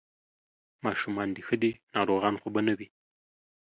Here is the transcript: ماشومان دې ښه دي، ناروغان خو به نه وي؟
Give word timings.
ماشومان 0.85 1.27
دې 1.35 1.41
ښه 1.47 1.55
دي، 1.63 1.71
ناروغان 1.95 2.35
خو 2.41 2.47
به 2.53 2.61
نه 2.67 2.73
وي؟ 2.77 2.87